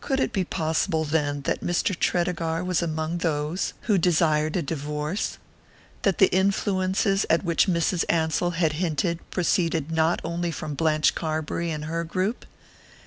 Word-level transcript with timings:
Could 0.00 0.18
it 0.18 0.32
be 0.32 0.44
possible, 0.46 1.04
then, 1.04 1.42
that 1.42 1.60
Mr. 1.60 1.94
Tredegar 1.94 2.64
was 2.64 2.80
among 2.80 3.18
those 3.18 3.74
who 3.82 3.98
desired 3.98 4.56
a 4.56 4.62
divorce? 4.62 5.36
That 6.04 6.16
the 6.16 6.32
influences 6.34 7.26
at 7.28 7.44
which 7.44 7.66
Mrs. 7.68 8.06
Ansell 8.08 8.52
had 8.52 8.72
hinted 8.72 9.18
proceeded 9.30 9.90
not 9.92 10.22
only 10.24 10.52
from 10.52 10.72
Blanche 10.74 11.14
Carbury 11.14 11.70
and 11.70 11.84
her 11.84 12.02
group? 12.02 12.46